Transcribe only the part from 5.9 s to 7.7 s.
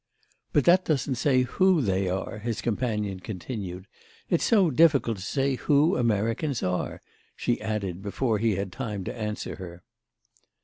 Americans are," she